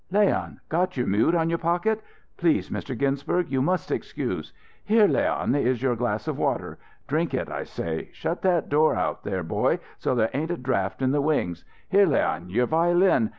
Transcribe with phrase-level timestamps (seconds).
[0.09, 2.01] Leon, got your mute on your pocket?
[2.35, 2.97] Please Mr.
[2.97, 4.51] Ginsberg you must excuse
[4.83, 6.79] Here, Leon, is your glass of water.
[7.07, 8.09] Drink it, I say.
[8.11, 11.65] Shut that door out there, boy, so there ain't a draft in the wings.
[11.87, 13.29] Here, Leon, your violin.